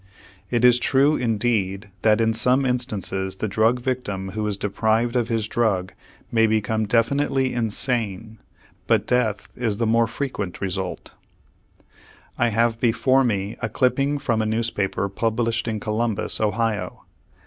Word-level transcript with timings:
It 0.49 0.65
is 0.65 0.79
true, 0.79 1.15
indeed, 1.15 1.91
that 2.01 2.19
in 2.19 2.33
some 2.33 2.65
instances 2.65 3.35
the 3.35 3.47
drug 3.47 3.79
victim 3.79 4.29
who 4.29 4.47
is 4.47 4.57
deprived 4.57 5.15
of 5.15 5.27
his 5.27 5.47
drug 5.47 5.93
may 6.31 6.47
become 6.47 6.87
definitely 6.87 7.53
insane, 7.53 8.39
but 8.87 9.05
death 9.05 9.49
is 9.55 9.77
the 9.77 9.85
more 9.85 10.07
frequent 10.07 10.59
result. 10.59 11.13
I 12.35 12.47
have 12.49 12.79
before 12.79 13.23
me 13.23 13.57
a 13.61 13.69
clipping 13.69 14.17
from 14.17 14.41
a 14.41 14.45
newspaper 14.47 15.07
published 15.07 15.67
in 15.67 15.79
Columbus, 15.79 16.39
Ohio. 16.41 17.03